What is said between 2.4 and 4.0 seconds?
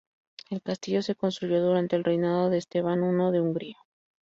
de Esteban I de Hungría.